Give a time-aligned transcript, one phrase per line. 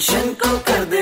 [0.00, 0.99] Tension को कर दे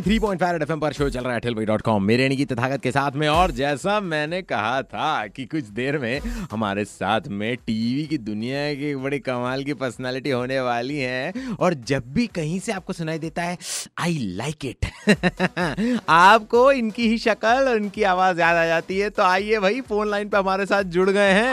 [0.00, 4.82] पर शो चल रहा है मेरे की तथागत के साथ में और जैसा मैंने कहा
[4.82, 6.20] था कि कुछ देर में
[6.52, 11.74] हमारे साथ में टीवी की दुनिया की बड़ी कमाल की पर्सनालिटी होने वाली है और
[11.74, 13.58] जब भी कहीं से आपको सुनाई देता है
[13.98, 14.86] आई लाइक इट
[16.08, 20.10] आपको इनकी ही शक्ल और इनकी आवाज़ याद आ जाती है तो आइए भाई फ़ोन
[20.10, 21.52] लाइन पे हमारे साथ जुड़ गए हैं।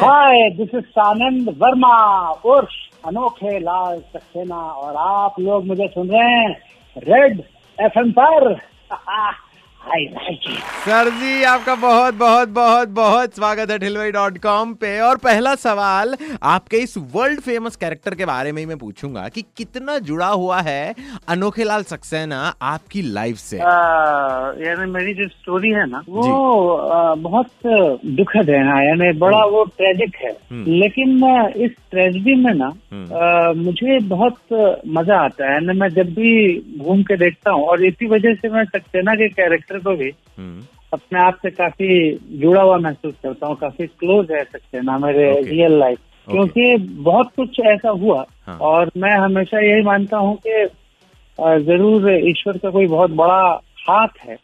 [0.57, 6.61] दिस इज़ सानंद वर्मा उर्फ़ अनोखे लाल सक्सेना और आप लोग मुझे सुन रहे हैं
[6.97, 7.43] रेड
[7.79, 8.51] एफएम पर
[8.93, 9.49] I like it
[9.89, 15.54] sir ji आपका बहुत बहुत बहुत बहुत स्वागत है ठिलवई डॉट कॉम पे। और पहला
[15.56, 20.28] सवाल आपके इस वर्ल्ड फ़ेमस कैरेक्टर के बारे में ही मैं पूछूँगा कि कितना जुड़ा
[20.28, 20.96] हुआ है
[21.28, 23.57] अनोखे लाल सक्सेना आपकी लाइफ से?
[23.57, 27.50] यानी मेरी जो स्टोरी है ना वो आ, बहुत
[28.19, 31.10] दुखद है ना यानी बड़ा वो ट्रेजिक है। हम्म। लेकिन
[31.66, 34.38] इस ट्रेजिडी में ना हम्म। आ, मुझे बहुत
[34.88, 36.31] मज़ा आता है। मैं जब भी
[36.78, 40.61] घूम के देखता हूँ और इसी वजह से मैं सक्सेना के कैरेक्टर को भी हम्म,
[40.94, 45.41] अपने आप से काफ़ी जुड़ा हुआ महसूस करता हूँ काफ़ी क्लोज रह है ना मेरे
[45.41, 50.67] रियल लाइफ क्योंकि बहुत कुछ ऐसा हुआ हाँ। और मैं हमेशा यही मानता हूँ कि
[51.66, 54.38] ज़रूर ईश्वर का कोई बहुत बड़ा हाथ है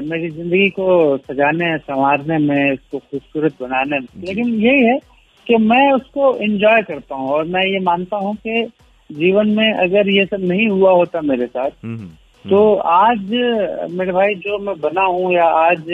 [0.00, 4.98] मेरी ज़िंदगी को सजाने संवारने में इसको खूबसूरत बनाने में। लेकिन यही है
[5.46, 8.62] कि मैं उसको एंजॉय करता हूँ और मैं ये मानता हूँ कि
[9.10, 12.08] जीवन में अगर ये सब नहीं हुआ होता मेरे साथ हम्म,
[12.50, 13.18] तो आज
[13.92, 15.84] मेरे भाई जो मैं बना हूँ या आज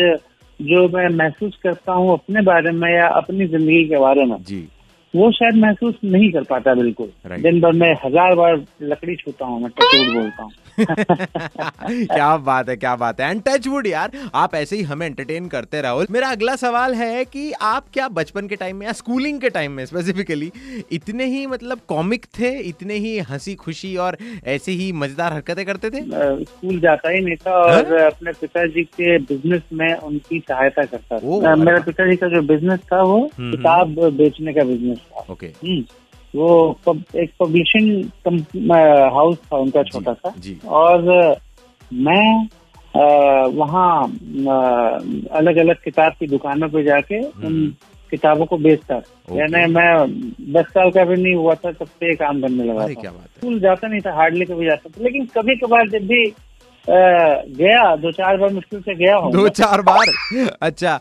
[0.60, 4.68] जो मैं महसूस करता हूँ अपने बारे में या अपनी ज़िंदगी के बारे में जी।
[5.14, 7.42] वो शायद महसूस नहीं कर पाता बिल्कुल। Right.
[7.42, 10.52] दिन भर में हज़ार बार लकड़ी छूता हूँ मैं टचवुड बोलता हूँ।
[12.06, 15.46] क्या बात है क्या बात है। एंड टच वुड यार आप ऐसे ही हमें एंटरटेन
[15.48, 19.40] करते रहो मेरा अगला सवाल है कि आप क्या बचपन के टाइम में या स्कूलिंग
[19.40, 20.50] के टाइम में स्पेसिफिकली
[20.92, 25.90] इतने ही मतलब कॉमिक थे इतने ही हँसी खुशी और ऐसे ही मज़ेदार हरकतें करते
[25.90, 26.02] थे?
[26.44, 31.54] स्कूल जाता ही नहीं था और अपने पिताजी के बिज़नेस में उनकी सहायता करता था।
[31.56, 35.82] मेरे पिताजी का जो बिज़नेस था वो हम्म, किताब बेचने का बिज़नेस था ओके हम्म,
[36.34, 37.88] वो पब, एक पब्लिशिंग
[39.14, 40.34] हाउस था उनका छोटा सा।
[40.68, 41.02] और
[41.92, 42.48] मैं
[43.54, 44.04] वहाँ
[45.38, 47.66] अलग अलग किताब की दुकानों पे जाके उन
[48.10, 49.88] किताबों को बेचता था। यानी मैं
[50.52, 53.88] दस साल का भी नहीं हुआ था तब से काम करने लगा था। स्कूल जाता
[53.88, 56.24] नहीं था हार्डली कभी जाता था लेकिन कभी कभार जब भी
[56.88, 60.12] गया दो चार बार मुश्किल से गया हूँ। दो चार बार?
[60.62, 60.98] अच्छा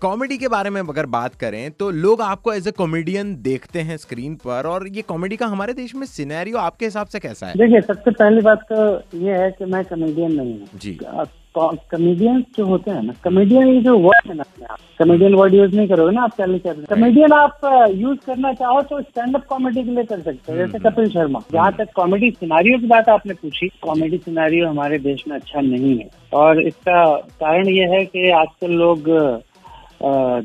[0.00, 3.96] कॉमेडी के बारे में अगर बात करें तो लोग आपको एज ए कॉमेडियन देखते हैं
[3.98, 7.52] स्क्रीन पर और ये कॉमेडी का हमारे देश में सिनेरियो आपके हिसाब से कैसा है?
[7.56, 10.98] देखिए सबसे पहली बात तो ये है कि मैं कॉमेडियन नहीं हूँ। जी।
[11.58, 15.54] कमेडियंस जो होते हैं ना कमेडियन ये जो वर्ड है ना अपने आप कमेडियन वर्ड
[15.54, 17.60] यूज़ नहीं करोगे ना आप क्या लिखे कमेडियन आप
[17.94, 21.40] यूज़ करना चाहो तो स्टैंड अप कॉमेडी के लिए कर सकते हो जैसे कपिल शर्मा
[21.52, 25.98] जहाँ तक कॉमेडी सिनारियो की बात आपने पूछी कॉमेडी सिनारियो हमारे देश में अच्छा नहीं
[25.98, 27.04] है। और इसका
[27.40, 29.08] कारण ये है कि आजकल लोग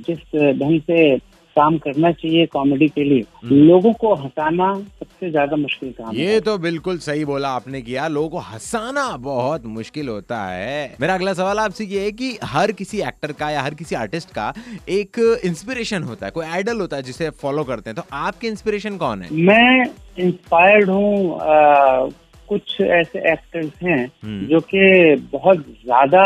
[0.07, 0.19] जिस
[0.59, 1.17] ढंग से
[1.55, 4.73] काम करना चाहिए कॉमेडी के लिए लोगों को हंसाना
[5.19, 9.05] सबसे ज़्यादा मुश्किल काम है। ये तो बिल्कुल सही बोला आपने किया। लोगों को हंसाना
[9.19, 13.49] बहुत मुश्किल होता है। मेरा अगला सवाल आपसे ये है कि हर किसी एक्टर का
[13.51, 14.53] या हर किसी आर्टिस्ट का
[14.89, 18.97] एक इंस्पिरेशन होता है कोई आइडल होता है जिसे फॉलो करते हैं। तो आपके इंस्पिरेशन
[18.97, 19.29] कौन है?
[19.33, 19.85] मैं
[20.19, 22.11] इंस्पायर्ड हूँ
[22.49, 26.23] कुछ ऐसे एक्टर्स हैं हम्म। जो कि बहुत ज़्यादा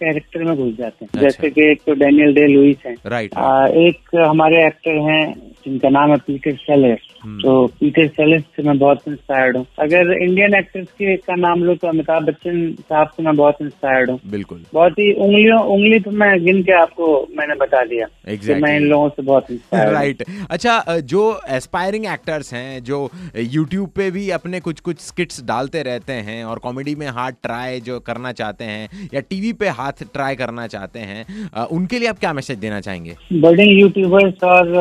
[0.00, 3.34] कैरेक्टर में घुस जाते हैं। अच्छा। जैसे कि एक तो डेनियल डे लुइस है। राइट
[3.34, 5.34] अ, एक हमारे एक्टर हैं
[5.64, 10.12] जिनका नाम है पीटर सेलेस हम्म। तो पीटर सेलेस से मैं बहुत इंस्पायर्ड हूँ। अगर
[10.12, 14.18] इंडियन एक्टर्स के का नाम लो तो अमिताभ बच्चन साहब से मैं बहुत इंस्पायर्ड हूँ।
[14.30, 17.06] बिल्कुल। बहुत ही उंगलियों उंगली पे मैं गिन के आपको
[17.38, 22.06] मैंने बता दिया कि मैं इन लोगों से बहुत इंस्पायर्ड हूँ। राइट अच्छा जो एस्पायरिंग
[22.12, 26.94] एक्टर्स हैं जो यूट्यूब पे भी अपने कुछ कुछ स्किट्स डालते रहते हैं और कॉमेडी
[26.94, 31.50] में हार्ड ट्राई जो करना चाहते हैं या टीवी पे हाथ ट्राई करना चाहते हैं।
[31.66, 33.16] उनके लिए आप क्या मैसेज देना चाहेंगे?
[33.32, 34.76] बर्डिंग यूट्यूबर्स और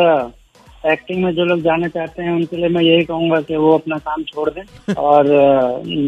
[0.85, 3.97] एक्टिंग में जो लोग जाना चाहते हैं उनके लिए मैं यही कहूँगा कि वो अपना
[3.97, 5.25] काम छोड़ दें और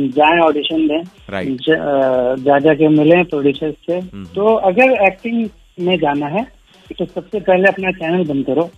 [0.10, 1.62] जाएँ ऑडिशन दें। Right.
[1.62, 5.50] ज- जा के मिलें प्रोड्यूसर से। हम्म। तो अगर एक्टिंग
[5.80, 6.48] में जाना है
[7.00, 8.69] तो सबसे पहले अपना चैनल बंद करो।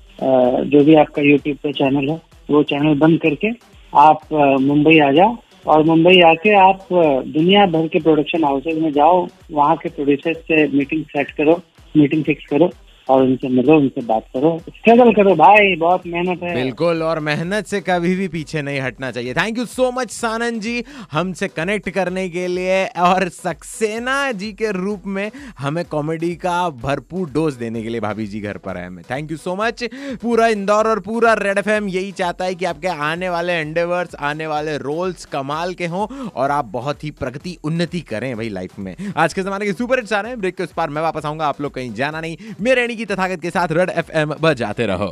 [0.63, 3.47] जो भी आपका यूट्यूब पे चैनल है वो चैनल बंद करके
[3.95, 4.19] आप
[4.61, 9.75] मुंबई आ जाओ। और मुंबई आके आप दुनिया भर के प्रोडक्शन हाउसेज में जाओ, वहाँ
[9.77, 11.59] के प्रोड्यूसर से मीटिंग सेट करो
[11.97, 12.69] मीटिंग फिक्स करो।
[13.09, 17.65] और उनसे मिलो उनसे बात करो। स्ट्रगल करो, भाई, बहुत मेहनत है। बिल्कुल, और मेहनत
[17.65, 21.89] से कभी भी पीछे नहीं हटना चाहिए। Thank you so much Sanand ji, हमसे कनेक्ट
[21.89, 25.29] करने के लिए। और सक्सेना जी के रूप में
[25.59, 29.31] हमें कॉमेडी का भरपूर डोज देने के लिए भाभी जी घर पर आए हमें थैंक
[29.31, 29.83] यू सो मच
[30.21, 34.47] पूरा इंदौर और पूरा रेड एफ़ यही चाहता है कि आपके आने वाले एंडेवर्स आने
[34.47, 38.95] वाले रोल्स कमाल के हों और आप बहुत ही प्रगति, उन्नति करें भाई लाइफ में।
[39.17, 41.25] आज के जमाने के सुपर हिट्स आ रहे हैं ब्रेक के उस पार मैं वापस
[41.25, 44.11] आऊँगा, आप लोग कहीं जाना नहीं। मेरे की तथागत के साथ रेड एफ़
[44.41, 45.11] बजाते रहो।